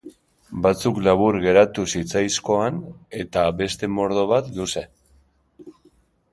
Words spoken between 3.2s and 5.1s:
eta beste mordo bat luze.